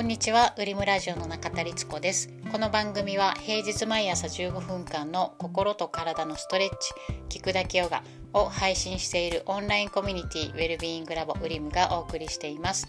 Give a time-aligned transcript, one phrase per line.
[0.00, 2.30] こんにちは、ウリムラジオの中田律子です。
[2.50, 6.70] この番組は平日毎朝15分間の心と体のストレッ
[7.28, 8.02] チ、聞くだけヨガ
[8.32, 12.88] を配信しているオンラインコミュニティウェルビーイングラボウリムがお送りしています。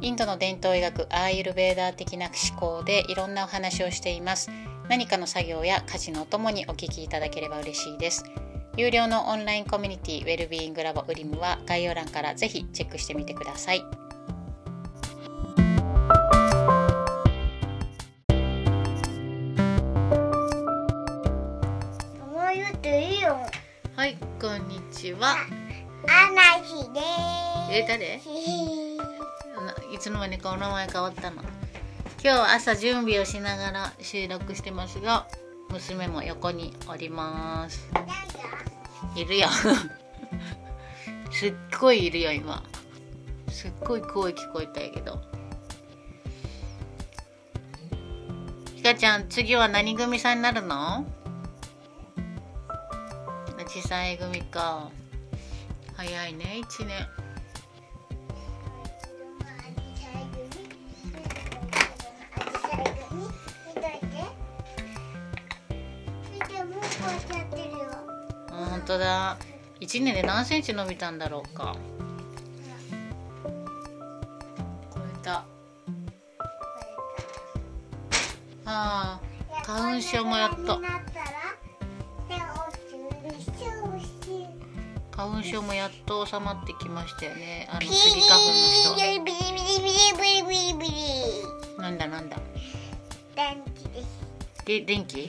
[0.00, 4.48] インドの伝統医学アーユルベーダー的な思考でいろんなお話をしています。
[4.88, 8.22] 何かの作業や家事のお供にお聞きいただければ嬉しいです。
[8.76, 14.05] 有料のオンラインコミュニティウェルビーイングラボウリムは概要欄からぜひチェックしてみてください。
[22.86, 25.34] はい、こんにちは。
[26.08, 27.00] アナヒで
[27.68, 28.20] え、誰？
[29.92, 31.42] いつの間にかお名前変わったの？
[31.42, 31.50] 今
[32.22, 35.26] 日は朝準備をしながら収録してますが
[35.68, 37.90] 娘も横におります。
[39.16, 39.48] いるよ。
[41.32, 42.62] すっごいいるよ今。
[43.48, 45.20] すっごい声聞こえたんやけど。
[48.76, 51.04] ひかちゃん次は何組さんになるの？
[53.66, 54.90] 小さい組か。
[55.96, 57.06] 早いね1年。
[68.50, 69.36] 本当だ。
[69.80, 71.76] 1年で何センチ伸びたんだろうか。
[74.94, 75.44] 超えた。
[78.64, 79.20] ああ
[79.64, 80.80] 花粉症もやっと。
[85.26, 87.66] 花粉症もやっと収まってきましたよね。
[87.68, 88.54] あのピスギ花粉の
[88.94, 88.94] 人。
[88.94, 89.38] ビリビリ
[89.82, 89.92] ビリ
[90.22, 92.36] ビリビリビリなんだなんだ。
[93.34, 94.06] 電気です。
[94.64, 95.28] で電気？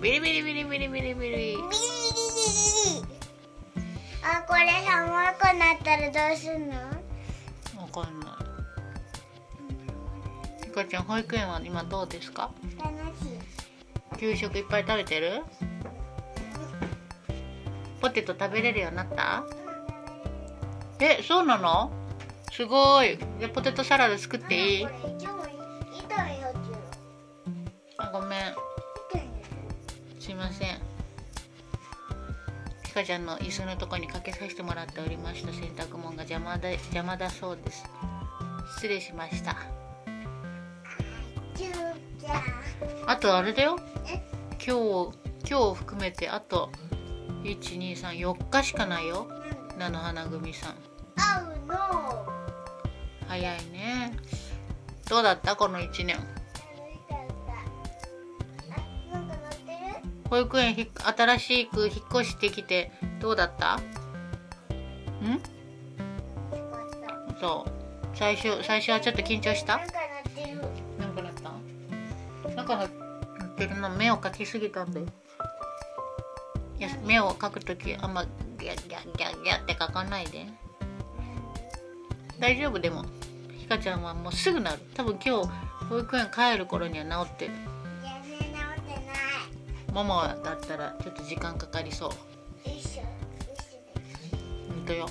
[0.00, 1.14] ビリビリビリビリビリビリ。
[1.14, 1.56] ビリビリビリ。
[4.22, 5.06] あこれ寒
[5.38, 6.74] くなったらどうすんの？
[7.82, 8.38] わかんな
[10.62, 10.64] い。
[10.64, 12.50] ひかちゃん保育園は今どうですか？
[12.82, 13.26] 楽し
[14.16, 14.18] い。
[14.18, 15.42] 給食いっぱい食べてる？
[18.04, 19.44] ポテト食べれるようになった？
[21.00, 21.90] えそうなの？
[22.52, 23.16] すごい。
[23.38, 24.86] じゃあポテトサラダ作っていい？
[27.96, 28.54] あごめん。
[30.20, 30.82] すいません。
[32.84, 37.86] ひかちゃんの椅子のとこにかけさせてもらっておりました洗濯物が邪魔だ邪魔だそうです。
[38.76, 39.56] 失礼しました。
[43.06, 43.78] あとあれだよ。
[44.06, 44.22] え？
[44.62, 45.16] 今日
[45.48, 46.70] 今日を含めてあと
[47.44, 49.28] 1234日しかないよ。
[49.78, 50.76] 菜の花組さん。
[51.16, 51.74] 合うの。
[53.28, 54.16] 早いね。
[55.08, 55.54] どうだった？
[55.54, 56.16] この1年。
[60.30, 62.90] 保育園ひ新しく引っ越してきて
[63.20, 63.76] どうだった？
[63.76, 63.78] ん？
[63.78, 63.80] よ
[66.72, 67.40] かった。
[67.40, 67.70] そう。
[68.16, 69.76] 最初最初はちょっと緊張した？
[69.78, 69.94] なんか
[70.24, 70.62] 乗ってる。
[70.98, 71.50] なんかなった？
[72.56, 72.88] なんかなっ
[73.54, 73.90] てるの？
[73.90, 75.06] 目を描きすぎたんだよ
[76.78, 80.46] いや目を描くときあんまギャギャギャギャって描かないで。
[82.38, 82.78] 大丈夫？
[82.78, 83.04] でも
[83.56, 84.78] ひかちゃんはもうすぐなる。
[84.94, 85.48] 多分今日
[85.88, 87.52] 保育園帰る頃には治ってる。
[88.02, 89.04] 全然直ってない。
[89.92, 92.10] ママだったらちょっと時間かかりそう。
[94.68, 95.08] ほんとよ。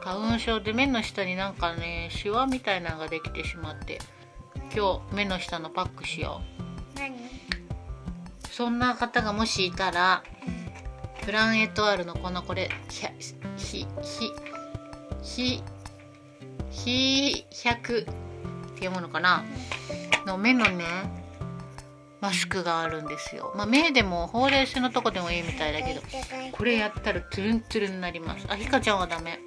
[0.00, 3.98] 花粉症で目の下になんかねシワみたいなのができてしまって
[4.74, 6.57] 今日目の下のパックしよう
[6.98, 7.14] 何？
[8.50, 10.22] そんな方がもしいたら
[11.24, 12.14] フランエトワールの。
[12.14, 13.10] このこれひゃ
[13.56, 14.32] ひひ
[15.22, 15.62] ひ
[16.70, 19.44] ひ100っていうものかな？
[20.26, 20.84] の目のね
[22.20, 26.00] マスクがあるんですよ、まあ、目でもほうれい線のとこでもいいみたいだけど
[26.50, 28.46] これやったらトゥルントゥルンになります。
[28.50, 29.38] あひかちゃんはダメ。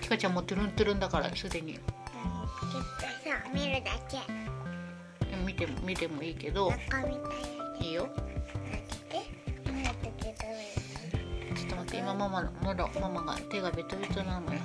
[0.00, 1.74] ひかちゃんもトゥルントゥルンだからすでに。
[1.74, 4.18] ちょっとさ見るだけ
[5.54, 6.72] 見ても見てもいいけど
[7.80, 8.08] いいいよ。
[11.54, 14.60] ちょっと待って今ママのまだママが手がベトベトなのよ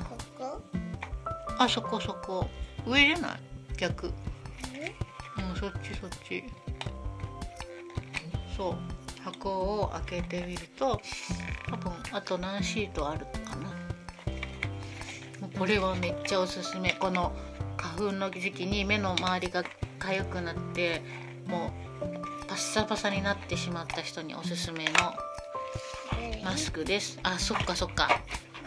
[1.60, 2.50] あそこそこ。
[2.88, 3.40] 上じゃない？
[3.78, 4.08] 逆。
[4.08, 4.14] うん
[5.60, 6.44] そっちそっち。
[8.58, 8.76] そう。
[9.24, 9.50] 箱
[9.82, 11.00] を開けてみると
[11.70, 13.70] 多分あと何シートあるかな。
[15.58, 16.94] これはめっちゃおすすめ。
[16.94, 17.32] この
[17.78, 19.64] 花粉の時期に目の周りが
[20.00, 21.02] 痒くなって
[21.48, 24.92] もうパッサパサになってしまった人におすすめの
[26.44, 27.20] マスクです。
[27.24, 28.10] あそっかそっか。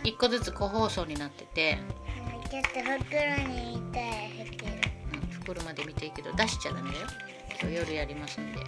[0.04, 1.78] 1個ずつ個包装になってて。
[2.50, 2.68] ちょっと
[3.04, 4.72] 袋に入れたら入ってる。
[5.14, 7.06] うん袋まで見ていいけど出しちゃダメだよ。
[7.60, 8.60] 今日夜やりますんで。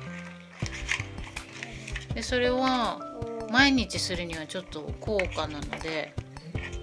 [2.15, 3.01] でそれは
[3.51, 6.15] 毎日するにはちょっと高価なので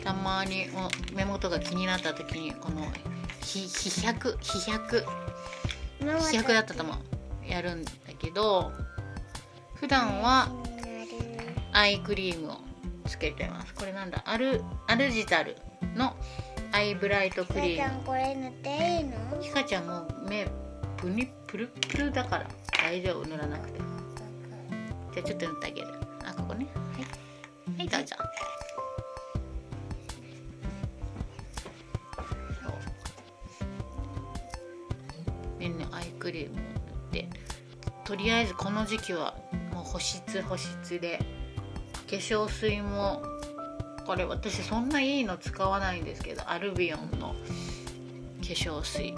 [0.03, 2.85] たまにお目元が気になった時にこの
[3.41, 5.05] ひ飛躍飛躍
[6.01, 6.97] 飛躍だったと思う。
[7.47, 8.71] やるんだけど
[9.75, 10.49] 普段は
[11.73, 12.57] アイクリームを
[13.05, 13.73] つけてます。
[13.73, 14.21] これなんだ？
[14.25, 15.57] アルアルジタル
[15.95, 16.15] の
[16.71, 18.03] アイブライトクリーム。
[18.05, 19.41] これ塗っていいの？
[19.41, 20.47] ひかちゃんもう目
[20.97, 22.47] プニプルプルだから
[22.83, 23.27] 大丈夫。
[23.27, 23.79] 塗らなくて。
[25.13, 25.87] じゃあちょっと塗ってあげる。
[26.25, 26.67] あここね。
[26.93, 27.77] はい。
[27.77, 28.15] はいどうぞ
[36.21, 36.67] クリームを塗っ
[37.11, 37.27] て
[38.05, 39.33] とりあえずこの時期は
[39.73, 41.17] もう保湿保湿で
[42.09, 43.23] 化粧水も
[44.05, 47.35] これ私そんないいの使わないんですけどアルビオンの化
[48.41, 49.15] 粧水。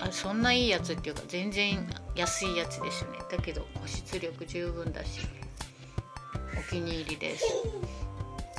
[0.00, 3.18] あそんないいやつっていうか全然安いやつですよね。
[3.30, 5.20] だけど保湿力十分だし
[6.58, 7.44] お気に入りです。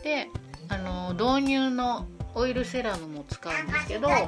[0.03, 0.29] で
[0.69, 4.09] あの導入のオイルセラムも使うんですけど。
[4.09, 4.27] え？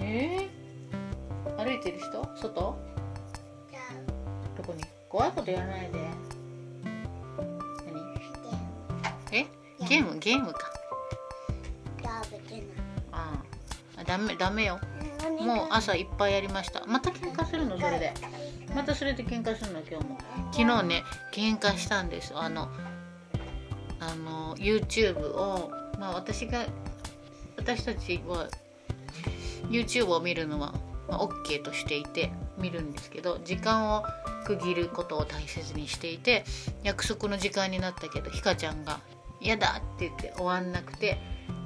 [0.00, 0.48] えー、
[1.64, 2.22] 歩いてる人？
[2.36, 2.50] 外？
[2.54, 2.76] ど
[4.62, 4.84] こに？
[5.08, 5.98] 怖いことやらないで。
[9.32, 9.38] 何？
[9.38, 9.46] え？
[9.88, 10.18] ゲーム？
[10.18, 10.52] ゲーム。
[10.52, 10.70] か。
[12.04, 12.22] あ
[13.12, 13.34] あ
[13.96, 14.04] あ。
[14.04, 14.78] ダメダメよ。
[14.82, 16.84] うんもう朝いっぱいやりました。
[16.86, 17.78] また喧嘩するの？
[17.78, 18.12] それで。
[18.74, 19.80] またそれで喧嘩するの？
[19.80, 20.18] 今日も。
[20.52, 21.02] 昨日ね
[21.32, 22.34] 喧嘩したんです。
[22.36, 22.68] あの
[24.00, 26.66] あの YouTube をまあ私が
[27.56, 28.48] 私たちは
[29.70, 30.74] YouTube を見るのは、
[31.08, 34.04] まあ、OK としていて見るんですけど時間を
[34.46, 36.44] 区切ることを大切にしていて
[36.82, 39.00] 約束の時間になったけどひかちゃんが
[39.40, 41.18] 「嫌だ!」って言って終わんなくて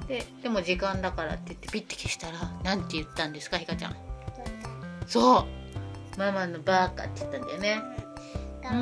[0.08, 3.96] ででも時間だからって言ってピッて消したらなんて言ったんですかひかちゃん
[5.06, 7.80] そうママのバーカって言ったんだよね。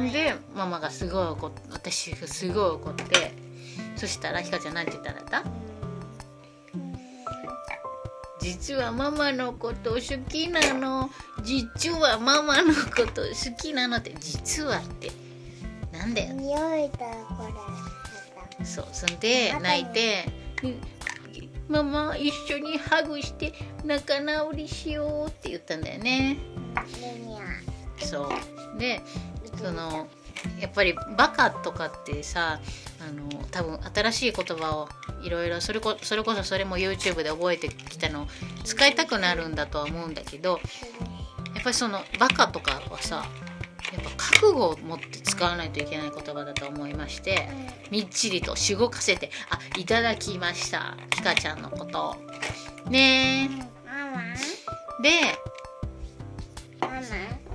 [0.09, 0.11] ん。
[0.11, 3.33] でママがすごい怒っ私がすごい怒って
[3.97, 5.43] そしたらひかちゃんなんて言ったんだった？
[8.47, 11.11] 実はママのこと好きなの。
[11.43, 14.15] 実はママのこと好きなのって。
[14.21, 15.11] 実はって。
[15.91, 16.33] なんだよ。
[16.35, 16.99] 匂いだ
[17.37, 17.43] こ
[18.59, 18.65] れ。
[18.65, 20.25] そうそんで泣いて
[21.69, 23.53] 「ママ一緒にハグして
[23.85, 26.39] 仲直りしよう」って言ったんだよね。
[27.99, 28.33] そ
[28.77, 28.79] う。
[28.79, 29.01] で
[29.59, 30.07] その
[30.61, 32.61] やっぱりバカとかってさ
[33.01, 34.89] あの多分新しい言葉を
[35.23, 38.27] いろいろそれこそれこそそれも YouTube で覚えてきたのを
[38.65, 40.61] 使いたくなるんだとは思うんだけど
[41.55, 43.25] やっぱりそのバカとかはさ
[43.93, 47.49] やっぱ覚悟を持って使わないといけない言葉だと思いまして
[47.91, 52.17] みっちりとしごかせて「あいただきましたひかちゃんのことを」
[52.91, 53.67] ねえ。
[55.03, 55.11] で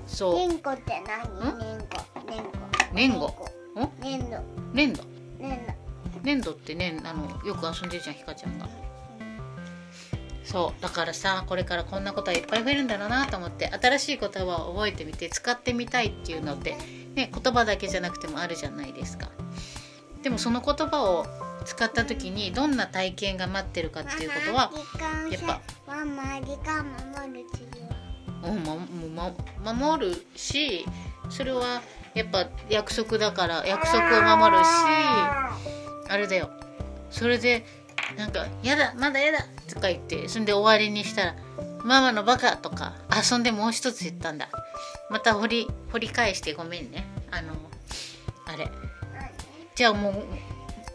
[0.08, 0.50] そう
[2.94, 3.32] 年後ん？
[4.02, 4.38] 年度
[4.74, 5.04] 粘土。
[5.40, 5.74] 年度
[6.24, 8.68] 粘土ってねあのよく遊んでるじゃんひかちゃんが。
[10.44, 10.82] そう。
[10.82, 16.76] だからさこれからこんなことはいっぱい増えるんだろうなと思って新しい言葉を覚えてみて使ってみたいっていうのって、
[17.16, 19.30] ね、言葉だけじゃなくてもあるじゃないですか。
[20.22, 21.26] でもその言葉を
[21.66, 24.72] 使った時にどんな体験が待ってるかっていうことは
[25.32, 25.62] やっぱ
[29.64, 29.74] う。
[29.74, 30.86] 守るし
[31.30, 31.82] それは
[32.13, 34.68] やっぱ約束だから約束を守るし
[36.10, 36.50] あれだよ。
[37.10, 37.65] それで
[38.18, 41.36] なんか「やだまだやだ」とか言ってそんで終わりにしたら
[41.84, 44.50] 「ママのバカ」とかあそんでもう一つ言ったんだ。
[45.10, 47.06] また掘り掘り返してごめんね。
[47.32, 47.53] あの
[48.46, 48.70] あれ。
[49.75, 50.13] じゃあもう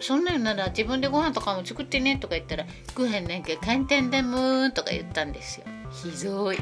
[0.01, 5.67] そんなのなら自分でご飯とかも作ってねとか言ったら「ご飯なんか簡単だもん」とか言ったんですよ。
[5.91, 6.59] ひどい。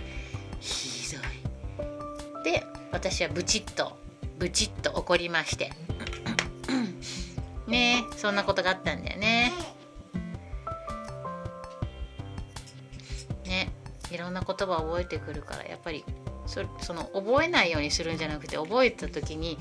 [0.61, 2.45] ひどい。
[2.45, 3.97] で私はブチッと
[4.45, 5.71] ブチッと怒りまして。
[7.67, 9.53] ねそんなことがあったんだよね。
[13.47, 13.73] ね
[14.11, 16.05] いろんな言葉を覚えてくるからやっぱり
[16.45, 19.57] そその覚えないようにするんじゃなくて覚えた時に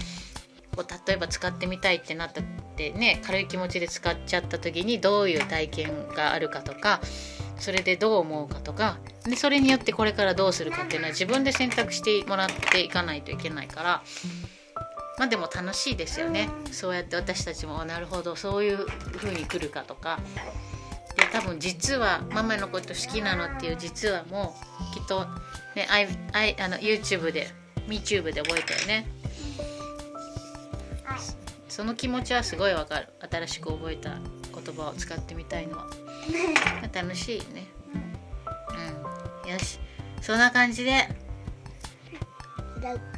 [0.75, 2.43] こう例えば使ってみたいってなったっ
[2.75, 6.99] てね軽い気持ちで使っちゃった時にどういう体験があるかとか
[7.57, 14.03] それでどう思うかとかでそれによってこれからどうするかっていうのは自分で選択してもらっていかないといけないから
[15.17, 16.50] まあでも楽しいですよね。
[16.72, 18.86] そうやって私たちもなるほどそういう
[19.17, 20.20] 風に来るかとか。
[21.15, 24.55] で多分実はママのこと好きなのっていう実はも
[24.91, 25.25] うきっと
[25.75, 27.48] ねあいあいあの YouTube で
[27.88, 29.08] MeTube で覚えたよね。
[31.74, 33.08] その気持ちはすごいわかる。
[33.32, 35.88] 新しく覚えた言葉を使ってみたいのは。
[36.93, 37.65] 楽しいよね。
[39.43, 39.51] うん。
[39.51, 39.79] よし。
[40.22, 41.10] そんな感じで。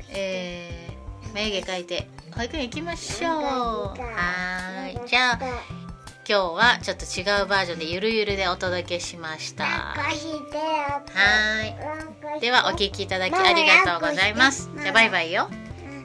[0.09, 0.84] えー、
[1.35, 3.31] 眉毛描いて保育園行きましょう。
[3.33, 5.07] はーい。
[5.07, 5.39] じゃあ
[6.27, 9.65] 今日はちょっと違うバージョンでゆるゆるでお届けしました。
[9.65, 10.11] は
[12.37, 12.39] い。
[12.39, 14.69] ではお聞きいただきありがとうございます。
[14.81, 15.49] じゃあバイバイよ。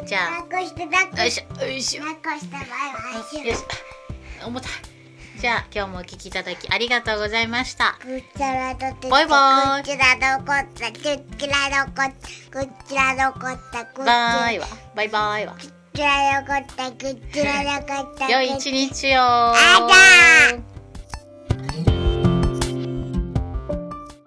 [0.05, 0.19] じゃ
[0.51, 0.57] あ。
[0.57, 2.03] よいししょよいしょ。
[2.03, 2.11] よ
[3.55, 3.65] し
[4.45, 4.69] 重た。
[4.69, 4.90] い
[5.41, 7.97] じゃあ今日もお聞きいただきありがとうございました。
[8.07, 9.83] うこちらどってバイバイ。
[9.97, 10.99] らどこったこ
[11.39, 12.03] ちらどこ
[12.95, 15.55] らどこったこちらバイはバイバイは。
[15.55, 15.61] こ
[15.95, 16.97] ちらどこったこ
[17.33, 20.61] ちらどこった良い一日よあ